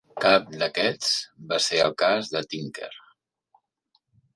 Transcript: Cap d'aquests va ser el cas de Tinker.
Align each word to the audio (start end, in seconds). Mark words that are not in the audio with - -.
Cap 0.23 0.47
d'aquests 0.61 1.11
va 1.53 1.61
ser 1.67 1.85
el 1.91 1.95
cas 2.05 2.35
de 2.35 2.45
Tinker. 2.57 2.95